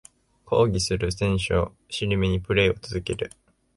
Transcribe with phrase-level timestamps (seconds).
[0.45, 3.31] 抗議する選手を尻目にプレイを続ける